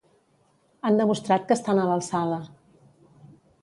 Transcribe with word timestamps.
Han 0.89 0.97
demostrat 1.01 1.47
que 1.51 1.59
estan 1.59 1.85
a 1.85 1.87
l'alçada. 1.93 2.43